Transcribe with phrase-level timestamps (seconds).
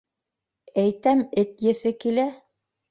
[0.71, 2.29] -Әйтәм, эт еҫе килә.